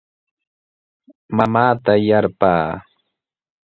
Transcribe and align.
Mamaata 1.35 1.93
yarpaa. 2.07 2.65